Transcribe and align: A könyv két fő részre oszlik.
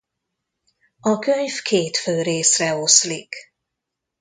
A 0.99 1.19
könyv 1.19 1.61
két 1.61 1.97
fő 1.97 2.21
részre 2.21 2.75
oszlik. 2.75 3.33